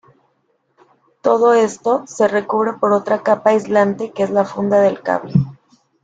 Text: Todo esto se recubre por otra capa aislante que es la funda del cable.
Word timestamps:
Todo 1.21 1.53
esto 1.53 2.07
se 2.07 2.27
recubre 2.27 2.73
por 2.73 2.91
otra 2.91 3.21
capa 3.21 3.51
aislante 3.51 4.11
que 4.11 4.23
es 4.23 4.31
la 4.31 4.45
funda 4.45 4.79
del 4.81 5.03
cable. 5.03 5.31